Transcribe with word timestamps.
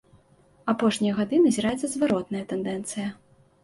Апошнія 0.73 1.13
гады 1.19 1.43
назіраецца 1.45 1.93
зваротная 1.95 2.45
тэндэнцыя. 2.53 3.19